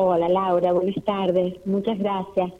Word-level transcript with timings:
Hola 0.00 0.28
Laura, 0.28 0.72
buenas 0.72 1.04
tardes. 1.04 1.54
Muchas 1.66 1.98
gracias. 1.98 2.52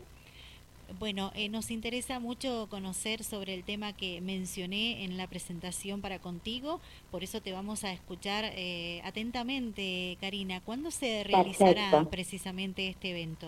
Bueno, 0.98 1.30
eh, 1.36 1.48
nos 1.48 1.70
interesa 1.70 2.18
mucho 2.18 2.66
conocer 2.68 3.22
sobre 3.22 3.54
el 3.54 3.62
tema 3.62 3.92
que 3.92 4.20
mencioné 4.20 5.04
en 5.04 5.16
la 5.16 5.28
presentación 5.28 6.00
para 6.00 6.18
contigo, 6.18 6.80
por 7.12 7.22
eso 7.22 7.40
te 7.40 7.52
vamos 7.52 7.84
a 7.84 7.92
escuchar 7.92 8.46
eh, 8.56 9.00
atentamente, 9.04 10.18
Karina. 10.20 10.60
¿Cuándo 10.64 10.90
se 10.90 11.22
realizará 11.22 12.04
precisamente 12.10 12.88
este 12.88 13.10
evento? 13.12 13.46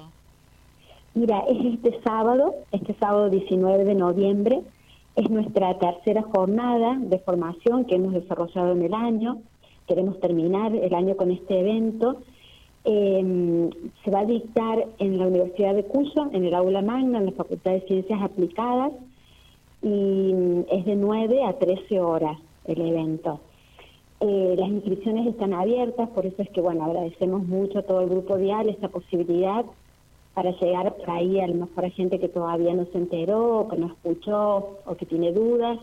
Mira, 1.14 1.40
es 1.48 1.74
este 1.74 2.00
sábado, 2.04 2.54
este 2.70 2.94
sábado 2.94 3.28
19 3.28 3.84
de 3.84 3.94
noviembre, 3.96 4.60
es 5.16 5.28
nuestra 5.28 5.76
tercera 5.80 6.22
jornada 6.22 6.96
de 6.96 7.18
formación 7.18 7.86
que 7.86 7.96
hemos 7.96 8.12
desarrollado 8.12 8.70
en 8.70 8.82
el 8.82 8.94
año. 8.94 9.38
Queremos 9.88 10.20
terminar 10.20 10.76
el 10.76 10.94
año 10.94 11.16
con 11.16 11.32
este 11.32 11.58
evento 11.58 12.22
eh, 12.84 13.70
se 14.04 14.10
va 14.10 14.20
a 14.20 14.24
dictar 14.24 14.86
en 14.98 15.18
la 15.18 15.26
Universidad 15.26 15.74
de 15.74 15.84
Cuyo, 15.84 16.30
en 16.32 16.44
el 16.44 16.54
aula 16.54 16.82
magna, 16.82 17.18
en 17.18 17.26
la 17.26 17.32
Facultad 17.32 17.72
de 17.72 17.82
Ciencias 17.82 18.22
Aplicadas, 18.22 18.92
y 19.82 19.88
mm, 19.88 20.64
es 20.70 20.84
de 20.84 20.96
9 20.96 21.44
a 21.44 21.58
13 21.58 22.00
horas 22.00 22.38
el 22.64 22.80
evento. 22.80 23.40
Eh, 24.20 24.54
las 24.58 24.68
inscripciones 24.68 25.26
están 25.26 25.54
abiertas, 25.54 26.08
por 26.10 26.26
eso 26.26 26.42
es 26.42 26.50
que, 26.50 26.60
bueno, 26.60 26.84
agradecemos 26.84 27.46
mucho 27.46 27.78
a 27.78 27.82
todo 27.82 28.02
el 28.02 28.10
grupo 28.10 28.36
Dial 28.36 28.68
esta 28.68 28.88
posibilidad 28.88 29.64
para 30.34 30.50
llegar 30.52 30.94
por 30.94 31.10
ahí 31.10 31.40
a 31.40 31.46
lo 31.46 31.54
mejor 31.54 31.86
a 31.86 31.90
gente 31.90 32.18
que 32.18 32.28
todavía 32.28 32.74
no 32.74 32.86
se 32.92 32.98
enteró, 32.98 33.66
que 33.70 33.76
no 33.76 33.86
escuchó, 33.88 34.78
o 34.86 34.94
que 34.96 35.06
tiene 35.06 35.32
dudas. 35.32 35.78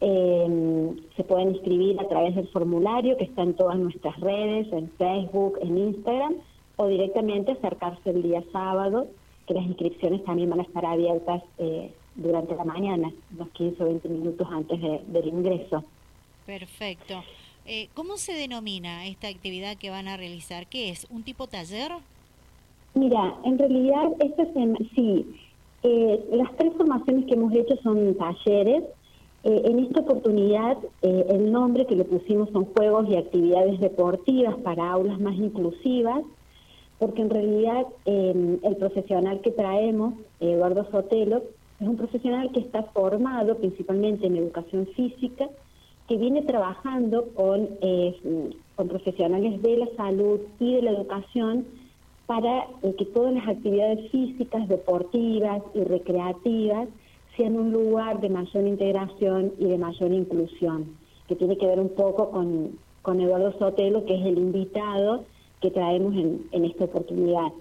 Eh, 0.00 0.96
se 1.16 1.24
pueden 1.24 1.50
inscribir 1.50 2.00
a 2.00 2.08
través 2.08 2.34
del 2.34 2.48
formulario 2.48 3.16
que 3.16 3.24
está 3.24 3.42
en 3.42 3.54
todas 3.54 3.78
nuestras 3.78 4.18
redes, 4.20 4.72
en 4.72 4.90
Facebook, 4.92 5.58
en 5.60 5.76
Instagram, 5.76 6.36
o 6.76 6.86
directamente 6.86 7.52
acercarse 7.52 8.10
el 8.10 8.22
día 8.22 8.42
sábado, 8.52 9.08
que 9.46 9.54
las 9.54 9.64
inscripciones 9.64 10.24
también 10.24 10.48
van 10.48 10.60
a 10.60 10.62
estar 10.62 10.86
abiertas 10.86 11.42
eh, 11.58 11.92
durante 12.14 12.54
la 12.54 12.64
mañana, 12.64 13.12
unos 13.34 13.48
15 13.50 13.82
o 13.82 13.86
20 13.86 14.08
minutos 14.08 14.48
antes 14.50 14.80
del 14.80 15.28
ingreso. 15.28 15.84
Perfecto. 16.46 17.22
Eh, 17.66 17.88
¿Cómo 17.94 18.16
se 18.16 18.32
denomina 18.32 19.06
esta 19.06 19.28
actividad 19.28 19.76
que 19.76 19.90
van 19.90 20.08
a 20.08 20.16
realizar? 20.16 20.66
¿Qué 20.66 20.90
es? 20.90 21.06
¿Un 21.10 21.22
tipo 21.22 21.46
taller? 21.46 21.92
Mira, 22.94 23.34
en 23.44 23.58
realidad, 23.58 24.10
esto 24.18 24.42
sí, 24.94 25.26
eh, 25.82 26.24
las 26.32 26.56
tres 26.56 26.72
formaciones 26.76 27.26
que 27.26 27.34
hemos 27.34 27.52
hecho 27.54 27.76
son 27.82 28.16
talleres 28.16 28.84
eh, 29.42 29.62
en 29.64 29.78
esta 29.78 30.00
oportunidad, 30.00 30.76
eh, 31.00 31.26
el 31.30 31.50
nombre 31.50 31.86
que 31.86 31.96
le 31.96 32.04
pusimos 32.04 32.50
son 32.50 32.66
Juegos 32.66 33.08
y 33.08 33.16
Actividades 33.16 33.80
Deportivas 33.80 34.54
para 34.56 34.90
Aulas 34.90 35.18
Más 35.18 35.34
Inclusivas, 35.34 36.22
porque 36.98 37.22
en 37.22 37.30
realidad 37.30 37.86
em, 38.04 38.58
el 38.62 38.76
profesional 38.76 39.40
que 39.40 39.50
traemos, 39.50 40.12
Eduardo 40.40 40.86
Sotelo, 40.90 41.42
es 41.80 41.88
un 41.88 41.96
profesional 41.96 42.52
que 42.52 42.60
está 42.60 42.82
formado 42.82 43.56
principalmente 43.56 44.26
en 44.26 44.36
educación 44.36 44.86
física, 44.88 45.48
que 46.06 46.18
viene 46.18 46.42
trabajando 46.42 47.24
con, 47.34 47.66
eh, 47.80 48.50
con 48.76 48.88
profesionales 48.88 49.62
de 49.62 49.78
la 49.78 49.86
salud 49.96 50.40
y 50.58 50.74
de 50.74 50.82
la 50.82 50.90
educación 50.90 51.64
para 52.26 52.66
que 52.98 53.06
todas 53.06 53.32
las 53.32 53.48
actividades 53.48 54.10
físicas, 54.10 54.68
deportivas 54.68 55.62
y 55.74 55.82
recreativas 55.82 56.88
en 57.46 57.58
un 57.58 57.72
lugar 57.72 58.20
de 58.20 58.28
mayor 58.28 58.66
integración 58.66 59.52
y 59.58 59.66
de 59.66 59.78
mayor 59.78 60.12
inclusión, 60.12 60.96
que 61.28 61.36
tiene 61.36 61.56
que 61.56 61.66
ver 61.66 61.80
un 61.80 61.90
poco 61.90 62.30
con, 62.30 62.78
con 63.02 63.20
Eduardo 63.20 63.56
Sotelo, 63.58 64.04
que 64.04 64.14
es 64.14 64.26
el 64.26 64.38
invitado 64.38 65.24
que 65.60 65.70
traemos 65.70 66.14
en, 66.14 66.46
en 66.52 66.64
esta 66.64 66.84
oportunidad. 66.84 67.52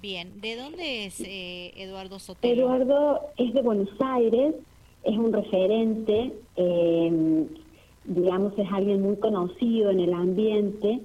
Bien, 0.00 0.40
¿de 0.40 0.56
dónde 0.56 1.04
es 1.06 1.20
eh, 1.20 1.72
Eduardo 1.76 2.18
Sotelo? 2.18 2.62
Eduardo 2.62 3.20
es 3.36 3.52
de 3.52 3.60
Buenos 3.60 3.90
Aires, 4.00 4.54
es 5.04 5.18
un 5.18 5.32
referente, 5.32 6.32
eh, 6.56 7.46
digamos, 8.04 8.58
es 8.58 8.66
alguien 8.72 9.02
muy 9.02 9.16
conocido 9.16 9.90
en 9.90 10.00
el 10.00 10.14
ambiente, 10.14 11.00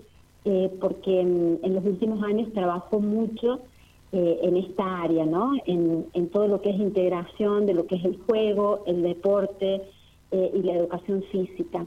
eh, 0.45 0.71
porque 0.79 1.21
en, 1.21 1.59
en, 1.63 1.75
los 1.75 1.83
últimos 1.83 2.23
años 2.23 2.53
trabajó 2.53 2.99
mucho 2.99 3.59
eh, 4.17 4.39
en 4.43 4.55
esta 4.55 5.01
área, 5.01 5.25
¿no? 5.25 5.51
En, 5.65 6.29
todo 6.29 6.47
lo 6.47 6.61
que 6.61 6.69
es 6.69 6.79
integración 6.79 7.65
de 7.65 7.73
lo 7.73 7.85
que 7.85 7.95
es 7.95 8.05
el 8.05 8.17
juego, 8.17 8.81
el 8.87 9.01
deporte 9.01 9.81
eh, 10.31 10.51
y 10.53 10.61
la 10.63 10.75
educación 10.75 11.21
física. 11.33 11.85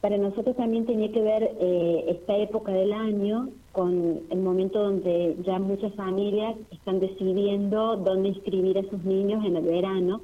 Para 0.00 0.16
nosotros 0.16 0.56
también 0.56 0.86
tenía 0.86 1.12
que 1.12 1.20
ver 1.20 1.54
eh, 1.60 2.04
esta 2.08 2.34
época 2.38 2.72
del 2.72 2.94
año 2.94 3.50
con 3.72 4.20
el 4.30 4.38
momento 4.38 4.82
donde 4.82 5.36
ya 5.44 5.58
muchas 5.58 5.92
familias 5.94 6.56
están 6.70 6.98
decidiendo 6.98 7.96
dónde 7.96 8.30
inscribir 8.30 8.78
a 8.78 8.88
sus 8.88 9.04
niños 9.04 9.44
en 9.44 9.56
el 9.56 9.64
verano. 9.64 10.22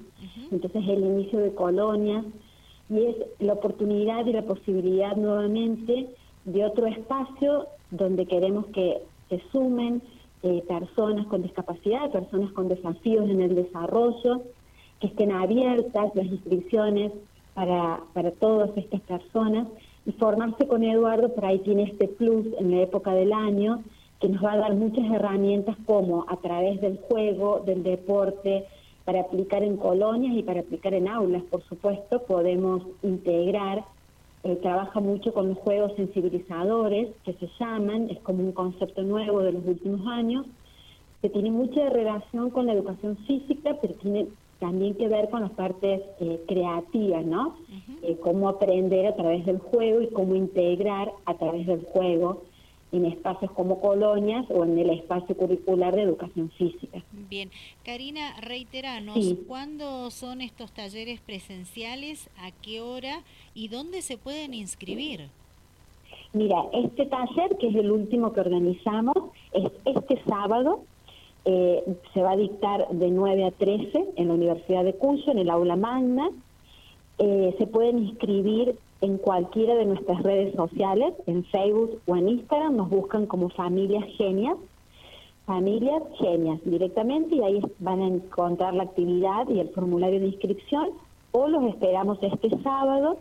Entonces 0.50 0.82
el 0.88 1.04
inicio 1.04 1.38
de 1.38 1.54
colonias 1.54 2.24
y 2.88 2.98
es 2.98 3.16
la 3.41 3.52
oportunidad 3.52 4.24
y 4.24 4.32
la 4.32 4.42
posibilidad 4.42 5.16
nuevamente 5.16 6.08
de 6.46 6.64
otro 6.64 6.86
espacio 6.86 7.66
donde 7.91 8.24
queremos 8.24 8.64
que 8.68 9.02
se 9.28 9.42
sumen 9.52 10.00
eh, 10.42 10.62
personas 10.66 11.26
con 11.26 11.42
discapacidad, 11.42 12.10
personas 12.10 12.53
con 12.53 12.69
desafíos 12.69 13.28
en 13.28 13.41
el 13.41 13.54
desarrollo, 13.54 14.42
que 15.00 15.08
estén 15.08 15.32
abiertas 15.32 16.14
las 16.14 16.26
inscripciones 16.26 17.12
para, 17.54 18.00
para 18.12 18.30
todas 18.32 18.70
estas 18.76 19.00
personas. 19.03 19.69
Y 20.04 20.12
formarse 20.12 20.66
con 20.66 20.82
Eduardo 20.82 21.32
por 21.34 21.44
ahí 21.44 21.60
tiene 21.60 21.84
este 21.84 22.08
plus 22.08 22.47
en 22.58 22.72
la 22.72 22.82
época 22.82 23.12
del 23.12 23.32
año 23.32 23.82
que 24.20 24.28
nos 24.28 24.44
va 24.44 24.53
a 24.53 24.56
dar 24.56 24.75
muchas 24.75 25.04
herramientas 25.10 25.76
como 25.84 26.25
a 26.28 26.36
través 26.36 26.80
del 26.80 26.98
juego, 26.98 27.60
del 27.66 27.82
deporte, 27.82 28.66
para 29.04 29.20
aplicar 29.20 29.64
en 29.64 29.76
colonias 29.76 30.36
y 30.36 30.44
para 30.44 30.60
aplicar 30.60 30.94
en 30.94 31.09
aulas, 31.09 31.42
por 31.50 31.62
supuesto, 31.64 32.22
podemos 32.22 32.82
integrar 33.03 33.84
eh, 34.44 34.56
trabaja 34.56 35.00
mucho 35.00 35.32
con 35.32 35.50
los 35.50 35.58
juegos 35.58 35.92
sensibilizadores, 35.97 37.08
que 37.25 37.32
se 37.34 37.48
llaman, 37.60 38.10
es 38.10 38.19
como 38.20 38.42
un 38.42 38.53
concepto 38.53 39.03
nuevo 39.03 39.41
de 39.41 39.53
los 39.53 39.64
últimos 39.66 40.06
años, 40.08 40.47
que 41.20 41.28
tiene 41.28 41.50
mucha 41.50 41.88
relación 41.91 42.50
con 42.50 42.66
la 42.66 42.72
educación 42.72 43.16
física, 43.19 43.76
pero 43.80 43.94
tiene 43.94 44.26
también 44.58 44.94
que 44.94 45.08
ver 45.08 45.28
con 45.30 45.42
las 45.42 45.53
partes 45.53 46.03
eh, 46.20 46.41
creativas, 46.47 47.25
¿no? 47.25 47.56
Eh, 48.03 48.16
cómo 48.20 48.48
aprender 48.48 49.06
a 49.06 49.14
través 49.14 49.47
del 49.47 49.58
juego 49.58 50.03
y 50.03 50.08
cómo 50.08 50.34
integrar 50.34 51.12
a 51.24 51.34
través 51.34 51.66
del 51.66 51.84
juego 51.84 52.42
en 52.92 53.06
espacios 53.06 53.50
como 53.53 53.80
colonias 53.80 54.44
o 54.50 54.64
en 54.64 54.78
el 54.78 54.91
espacio 54.91 55.34
curricular 55.36 55.97
de 55.97 56.03
educación 56.03 56.50
física. 56.50 57.03
Bien, 57.30 57.50
Karina, 57.84 58.38
reiteranos, 58.41 59.34
¿cuándo 59.48 60.10
son 60.10 60.42
estos 60.42 60.72
talleres 60.72 61.20
presenciales? 61.20 62.28
¿A 62.38 62.50
qué 62.50 62.82
hora? 62.82 63.22
¿Y 63.54 63.69
dónde 63.69 64.03
se 64.03 64.19
pueden 64.19 64.53
inscribir? 64.53 65.28
Mira, 66.34 66.64
este 66.72 67.06
taller, 67.06 67.56
que 67.58 67.69
es 67.69 67.75
el 67.75 67.91
último 67.91 68.32
que 68.32 68.41
organizamos, 68.41 69.16
es 69.53 69.70
este 69.84 70.22
sábado. 70.28 70.84
Eh, 71.44 71.82
se 72.14 72.22
va 72.22 72.32
a 72.32 72.36
dictar 72.36 72.88
de 72.88 73.10
9 73.10 73.44
a 73.44 73.50
13 73.50 74.12
en 74.16 74.28
la 74.28 74.34
Universidad 74.34 74.84
de 74.84 74.94
Cuyo, 74.94 75.32
en 75.32 75.38
el 75.38 75.50
aula 75.50 75.76
magna. 75.76 76.30
Eh, 77.18 77.54
se 77.58 77.66
pueden 77.66 77.98
inscribir 77.98 78.76
en 79.00 79.18
cualquiera 79.18 79.74
de 79.74 79.84
nuestras 79.84 80.22
redes 80.22 80.54
sociales, 80.54 81.14
en 81.26 81.44
Facebook 81.44 82.00
o 82.06 82.16
en 82.16 82.28
Instagram, 82.28 82.76
nos 82.76 82.88
buscan 82.88 83.26
como 83.26 83.48
Familias 83.50 84.04
Genias, 84.16 84.56
Familias 85.44 86.02
Genias 86.18 86.60
directamente 86.64 87.34
y 87.34 87.42
ahí 87.42 87.60
van 87.80 88.00
a 88.00 88.06
encontrar 88.06 88.74
la 88.74 88.84
actividad 88.84 89.48
y 89.48 89.58
el 89.58 89.68
formulario 89.70 90.20
de 90.20 90.26
inscripción 90.28 90.90
o 91.32 91.48
los 91.48 91.64
esperamos 91.64 92.18
este 92.22 92.50
sábado 92.62 93.18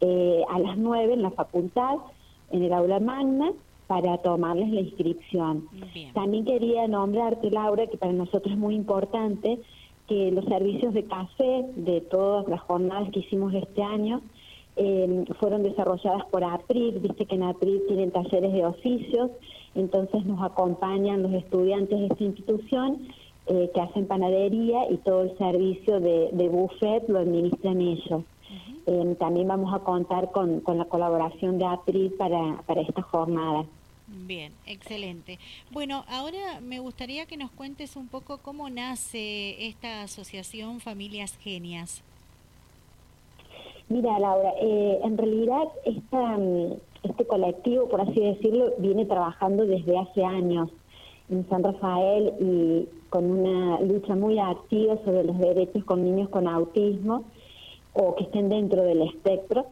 eh, 0.00 0.42
a 0.48 0.58
las 0.58 0.76
9 0.76 1.14
en 1.14 1.22
la 1.22 1.30
facultad, 1.30 1.96
en 2.50 2.62
el 2.62 2.72
aula 2.72 3.00
magna, 3.00 3.52
para 3.86 4.18
tomarles 4.18 4.70
la 4.70 4.80
inscripción. 4.80 5.68
También 6.14 6.44
quería 6.44 6.88
nombrarte, 6.88 7.50
Laura, 7.50 7.86
que 7.86 7.98
para 7.98 8.12
nosotros 8.12 8.52
es 8.52 8.58
muy 8.58 8.74
importante 8.74 9.60
que 10.08 10.30
los 10.30 10.44
servicios 10.44 10.92
de 10.94 11.04
café 11.04 11.64
de 11.76 12.00
todas 12.00 12.46
las 12.48 12.60
jornadas 12.62 13.10
que 13.10 13.20
hicimos 13.20 13.54
este 13.54 13.82
año 13.82 14.20
eh, 14.76 15.24
fueron 15.38 15.62
desarrolladas 15.62 16.24
por 16.26 16.42
APRID, 16.42 17.00
viste 17.00 17.26
que 17.26 17.36
en 17.36 17.44
APRID 17.44 17.82
tienen 17.86 18.10
talleres 18.10 18.52
de 18.52 18.66
oficios, 18.66 19.30
entonces 19.74 20.24
nos 20.26 20.42
acompañan 20.42 21.22
los 21.22 21.32
estudiantes 21.32 21.98
de 21.98 22.06
esta 22.06 22.24
institución 22.24 23.08
eh, 23.46 23.70
que 23.72 23.80
hacen 23.80 24.06
panadería 24.06 24.90
y 24.90 24.96
todo 24.98 25.22
el 25.22 25.38
servicio 25.38 26.00
de, 26.00 26.30
de 26.32 26.48
buffet 26.48 27.08
lo 27.08 27.20
administran 27.20 27.80
ellos. 27.80 28.22
Eh, 28.86 29.16
también 29.18 29.48
vamos 29.48 29.72
a 29.72 29.78
contar 29.78 30.30
con, 30.32 30.60
con 30.60 30.78
la 30.78 30.84
colaboración 30.86 31.58
de 31.58 31.66
APRID 31.66 32.12
para, 32.18 32.62
para 32.66 32.82
esta 32.82 33.02
jornada. 33.02 33.64
Bien, 34.26 34.52
excelente. 34.66 35.38
Bueno, 35.70 36.04
ahora 36.08 36.60
me 36.62 36.78
gustaría 36.78 37.26
que 37.26 37.36
nos 37.36 37.50
cuentes 37.50 37.94
un 37.94 38.08
poco 38.08 38.38
cómo 38.38 38.70
nace 38.70 39.66
esta 39.66 40.02
asociación 40.02 40.80
Familias 40.80 41.36
Genias. 41.42 42.02
Mira, 43.90 44.18
Laura, 44.18 44.54
eh, 44.62 45.00
en 45.04 45.18
realidad 45.18 45.64
esta, 45.84 46.38
mm, 46.38 46.72
este 47.02 47.26
colectivo, 47.26 47.86
por 47.90 48.00
así 48.00 48.18
decirlo, 48.18 48.72
viene 48.78 49.04
trabajando 49.04 49.66
desde 49.66 49.98
hace 49.98 50.24
años. 50.24 50.70
en 51.30 51.48
San 51.48 51.64
Rafael 51.64 52.34
y 52.38 52.86
con 53.08 53.24
una 53.24 53.80
lucha 53.80 54.14
muy 54.14 54.38
activa 54.38 54.98
sobre 55.06 55.24
los 55.24 55.38
derechos 55.38 55.82
con 55.84 56.04
niños 56.04 56.28
con 56.28 56.46
autismo 56.46 57.24
o 57.94 58.14
que 58.14 58.24
estén 58.24 58.50
dentro 58.50 58.82
del 58.82 59.00
espectro. 59.00 59.64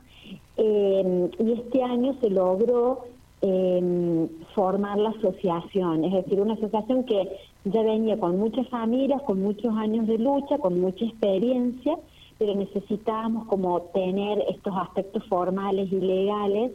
Eh, 0.56 1.30
y 1.38 1.52
este 1.52 1.82
año 1.82 2.16
se 2.22 2.30
logró 2.30 3.04
eh, 3.42 4.28
formar 4.54 4.98
la 4.98 5.10
asociación, 5.10 6.04
es 6.04 6.12
decir, 6.12 6.40
una 6.40 6.54
asociación 6.54 7.04
que 7.04 7.28
ya 7.64 7.82
venía 7.82 8.18
con 8.18 8.38
muchas 8.38 8.68
familias, 8.68 9.20
con 9.22 9.42
muchos 9.42 9.74
años 9.76 10.06
de 10.06 10.18
lucha, 10.18 10.58
con 10.58 10.80
mucha 10.80 11.04
experiencia, 11.04 11.98
pero 12.38 12.54
necesitábamos 12.54 13.46
como 13.46 13.82
tener 13.92 14.44
estos 14.48 14.74
aspectos 14.76 15.24
formales 15.26 15.92
y 15.92 16.00
legales 16.00 16.72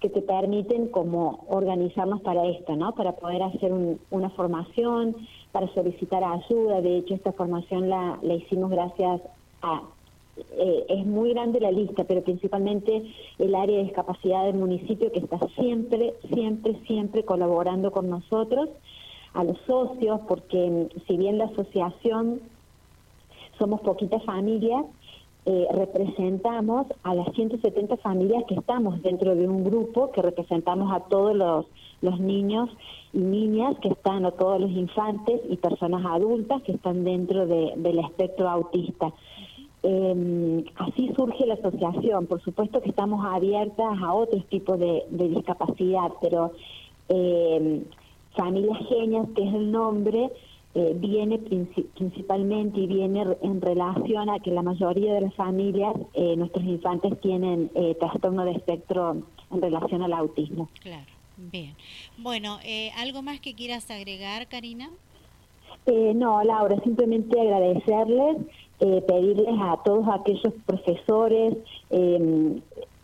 que 0.00 0.08
te 0.10 0.20
permiten 0.22 0.88
como 0.88 1.44
organizarnos 1.48 2.20
para 2.20 2.46
esto, 2.46 2.76
¿no? 2.76 2.92
Para 2.92 3.12
poder 3.12 3.42
hacer 3.42 3.72
una 4.10 4.30
formación, 4.30 5.16
para 5.52 5.72
solicitar 5.74 6.22
ayuda. 6.22 6.80
De 6.82 6.98
hecho, 6.98 7.14
esta 7.14 7.32
formación 7.32 7.88
la, 7.88 8.18
la 8.22 8.34
hicimos 8.34 8.70
gracias 8.70 9.22
a... 9.62 9.82
Eh, 10.36 10.86
es 10.88 11.06
muy 11.06 11.30
grande 11.30 11.60
la 11.60 11.70
lista, 11.70 12.04
pero 12.04 12.22
principalmente 12.22 13.02
el 13.38 13.54
área 13.54 13.78
de 13.78 13.84
discapacidad 13.84 14.44
del 14.44 14.56
municipio 14.56 15.10
que 15.10 15.20
está 15.20 15.38
siempre, 15.58 16.14
siempre, 16.32 16.78
siempre 16.86 17.24
colaborando 17.24 17.90
con 17.90 18.10
nosotros, 18.10 18.68
a 19.34 19.44
los 19.44 19.58
socios, 19.66 20.20
porque 20.28 20.88
si 21.06 21.16
bien 21.16 21.38
la 21.38 21.44
asociación 21.44 22.40
somos 23.58 23.80
poquitas 23.80 24.22
familias, 24.24 24.84
eh, 25.48 25.66
representamos 25.72 26.86
a 27.02 27.14
las 27.14 27.32
170 27.34 27.98
familias 27.98 28.44
que 28.48 28.54
estamos 28.54 29.00
dentro 29.02 29.36
de 29.36 29.48
un 29.48 29.62
grupo 29.62 30.10
que 30.10 30.20
representamos 30.20 30.92
a 30.92 31.00
todos 31.00 31.36
los, 31.36 31.66
los 32.00 32.18
niños 32.18 32.68
y 33.12 33.18
niñas 33.18 33.78
que 33.80 33.88
están, 33.88 34.24
o 34.24 34.32
todos 34.32 34.60
los 34.60 34.70
infantes 34.70 35.40
y 35.48 35.56
personas 35.56 36.04
adultas 36.04 36.62
que 36.62 36.72
están 36.72 37.04
dentro 37.04 37.46
del 37.46 37.98
espectro 38.00 38.48
autista. 38.48 39.12
Em, 39.88 40.64
así 40.74 41.12
surge 41.14 41.46
la 41.46 41.54
asociación. 41.54 42.26
Por 42.26 42.42
supuesto 42.42 42.80
que 42.80 42.88
estamos 42.88 43.24
abiertas 43.24 43.86
a 44.02 44.14
otros 44.14 44.44
tipos 44.46 44.80
de, 44.80 45.04
discapacidad, 45.10 46.10
pero 46.20 46.52
eh, 47.08 47.84
Familias 48.34 48.78
Genias, 48.88 49.28
que 49.36 49.44
es 49.44 49.54
el 49.54 49.70
nombre, 49.70 50.32
eh, 50.74 50.92
viene 50.94 51.38
principalmente 51.38 52.80
y 52.80 52.88
viene 52.88 53.24
en 53.42 53.60
relación 53.60 54.28
a 54.28 54.40
que 54.40 54.50
la 54.50 54.62
mayoría 54.62 55.14
de 55.14 55.20
las 55.20 55.34
familias, 55.34 55.94
eh, 56.14 56.34
nuestros 56.36 56.64
infantes 56.64 57.20
tienen 57.20 57.70
eh, 57.76 57.94
trastorno 58.00 58.44
de 58.44 58.52
espectro 58.52 59.22
en 59.52 59.62
relación 59.62 60.02
al 60.02 60.12
autismo. 60.12 60.68
Claro, 60.82 61.06
bien. 61.36 61.74
Bueno, 62.18 62.58
¿algo 62.98 63.22
más 63.22 63.38
que 63.38 63.54
quieras 63.54 63.88
agregar, 63.90 64.48
Karina? 64.48 64.90
no, 65.86 66.42
Laura, 66.42 66.76
simplemente 66.82 67.40
agradecerles, 67.40 68.38
pedirles 68.78 69.58
a 69.60 69.78
todos 69.84 70.06
aquellos 70.08 70.52
profesores, 70.66 71.56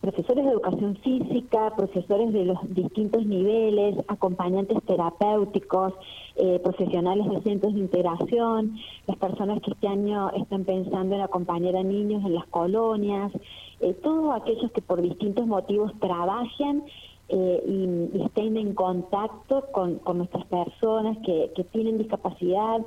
profesores 0.03 0.43
de 0.43 0.51
educación 0.51 0.97
física, 0.97 1.73
profesores 1.77 2.33
de 2.33 2.43
los 2.43 2.57
distintos 2.75 3.25
niveles, 3.25 3.95
acompañantes 4.09 4.77
terapéuticos, 4.83 5.93
eh, 6.35 6.59
profesionales 6.61 7.25
de 7.29 7.41
centros 7.41 7.73
de 7.73 7.79
integración, 7.79 8.75
las 9.07 9.15
personas 9.15 9.61
que 9.61 9.71
este 9.71 9.87
año 9.87 10.29
están 10.31 10.65
pensando 10.65 11.15
en 11.15 11.21
acompañar 11.21 11.77
a 11.77 11.83
niños 11.83 12.21
en 12.25 12.35
las 12.35 12.45
colonias, 12.47 13.31
eh, 13.79 13.93
todos 14.03 14.35
aquellos 14.35 14.69
que 14.73 14.81
por 14.81 15.01
distintos 15.01 15.47
motivos 15.47 15.93
trabajen 16.01 16.83
eh, 17.29 17.63
y, 17.65 18.23
estén 18.25 18.57
en 18.57 18.73
contacto 18.73 19.67
con, 19.71 20.01
nuestras 20.17 20.45
personas 20.47 21.17
que 21.19 21.65
tienen 21.71 21.97
discapacidad 21.97 22.81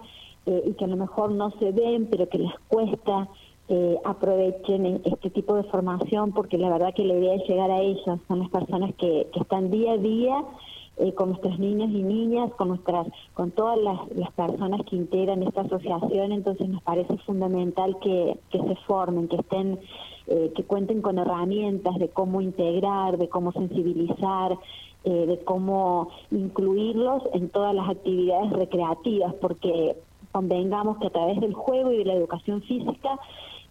y 0.46 0.72
que 0.74 0.84
a 0.84 0.88
lo 0.88 0.96
mejor 0.96 1.32
no 1.32 1.50
se 1.58 1.72
ven, 1.72 2.06
pero 2.06 2.28
que 2.28 2.38
les 2.38 2.52
cuesta 2.68 3.28
eh, 3.68 3.98
aprovechen 4.04 4.86
e-, 4.86 5.00
este 5.04 5.30
tipo 5.30 5.56
de 5.56 5.64
formación 5.64 6.32
porque 6.32 6.56
la 6.56 6.70
verdad 6.70 6.94
que 6.94 7.04
la 7.04 7.14
idea 7.14 7.34
es 7.34 7.48
llegar 7.48 7.70
a 7.70 7.80
ellos, 7.80 8.20
son 8.28 8.38
las 8.38 8.50
personas 8.50 8.94
que, 8.94 9.26
que 9.32 9.40
están 9.40 9.70
día 9.70 9.92
a 9.92 9.98
día 9.98 10.44
eh, 10.98 11.12
con 11.12 11.30
nuestros 11.30 11.58
niños 11.58 11.90
y 11.90 12.02
niñas, 12.02 12.50
con 12.54 12.68
nuestras, 12.68 13.06
con 13.34 13.50
todas 13.50 13.76
las, 13.78 13.98
las, 14.16 14.30
personas 14.32 14.80
que 14.88 14.96
integran 14.96 15.42
esta 15.42 15.62
asociación, 15.62 16.32
entonces 16.32 16.68
nos 16.68 16.82
parece 16.82 17.18
fundamental 17.18 17.98
que, 18.00 18.38
que 18.50 18.62
se 18.62 18.76
formen, 18.86 19.28
que 19.28 19.36
estén, 19.36 19.78
eh, 20.28 20.52
que 20.56 20.64
cuenten 20.64 21.02
con 21.02 21.18
herramientas 21.18 21.98
de 21.98 22.08
cómo 22.08 22.40
integrar, 22.40 23.18
de 23.18 23.28
cómo 23.28 23.52
sensibilizar, 23.52 24.56
eh, 25.04 25.26
de 25.26 25.38
cómo 25.44 26.08
incluirlos 26.30 27.24
en 27.34 27.50
todas 27.50 27.74
las 27.74 27.90
actividades 27.90 28.50
recreativas, 28.52 29.34
porque 29.34 29.96
convengamos 30.36 30.98
que 30.98 31.06
a 31.06 31.10
través 31.10 31.40
del 31.40 31.54
juego 31.54 31.92
y 31.92 31.96
de 31.96 32.04
la 32.04 32.12
educación 32.12 32.60
física 32.60 33.18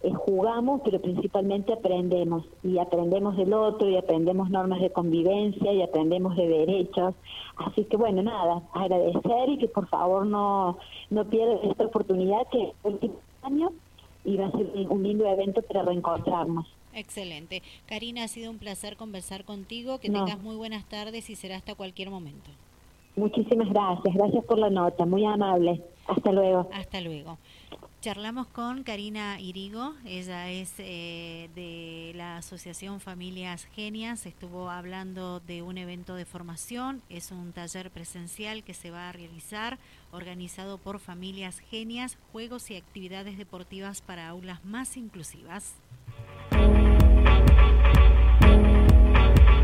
eh, 0.02 0.12
jugamos, 0.12 0.82
pero 0.84 1.00
principalmente 1.00 1.72
aprendemos, 1.72 2.44
y 2.64 2.80
aprendemos 2.80 3.38
del 3.38 3.54
otro, 3.54 3.88
y 3.88 3.98
aprendemos 3.98 4.50
normas 4.50 4.82
de 4.82 4.90
convivencia, 4.90 5.72
y 5.72 5.84
aprendemos 5.84 6.36
de 6.36 6.48
derechos. 6.48 7.14
Así 7.58 7.84
que 7.84 7.98
bueno, 7.98 8.24
nada, 8.24 8.64
agradecer 8.74 9.50
y 9.50 9.60
que 9.60 9.68
por 9.68 9.88
favor 9.90 10.26
no, 10.26 10.80
no 11.12 11.26
pierdan 11.26 11.60
esta 11.70 11.86
oportunidad 11.86 12.48
que 12.52 12.64
el 12.64 12.94
último 12.94 13.20
año 13.44 13.70
y 14.24 14.36
va 14.38 14.48
a 14.48 14.52
ser 14.52 14.66
un 14.90 15.04
lindo 15.04 15.28
evento 15.28 15.62
para 15.62 15.84
reencontrarnos. 15.84 16.66
Excelente. 16.96 17.62
Karina, 17.86 18.24
ha 18.24 18.28
sido 18.28 18.50
un 18.50 18.58
placer 18.58 18.96
conversar 18.96 19.46
contigo, 19.46 20.00
que 20.00 20.10
tengas 20.10 20.42
muy 20.42 20.56
buenas 20.56 20.86
tardes 20.86 21.30
y 21.30 21.36
será 21.36 21.58
hasta 21.58 21.76
cualquier 21.76 22.10
momento. 22.10 22.50
Muchísimas 23.16 23.70
gracias, 23.70 24.14
gracias 24.14 24.44
por 24.46 24.60
la 24.60 24.70
nota, 24.70 25.06
muy 25.06 25.26
amable. 25.26 25.82
Hasta 26.08 26.32
luego. 26.32 26.70
Hasta 26.74 27.02
luego. 27.02 27.38
Charlamos 28.02 28.46
con 28.46 28.84
Karina 28.84 29.40
Irigo, 29.40 29.94
ella 30.06 30.52
es 30.52 30.76
eh, 30.78 31.50
de 31.56 32.12
la 32.16 32.38
Asociación 32.38 33.00
Familias 33.00 33.66
Genias, 33.74 34.28
estuvo 34.28 34.70
hablando 34.70 35.40
de 35.40 35.64
un 35.64 35.80
evento 35.80 36.14
de 36.14 36.26
formación, 36.26 37.02
es 37.10 37.32
un 37.32 37.52
taller 37.52 37.90
presencial 37.90 38.64
que 38.64 38.76
se 38.76 38.92
va 38.92 39.10
a 39.10 39.12
realizar 39.12 39.80
organizado 40.12 40.78
por 40.78 41.00
Familias 41.00 41.58
Genias, 41.58 42.20
juegos 42.32 42.70
y 42.70 42.76
actividades 42.76 43.40
deportivas 43.40 44.02
para 44.02 44.30
aulas 44.30 44.64
más 44.64 44.98
inclusivas. 44.98 45.74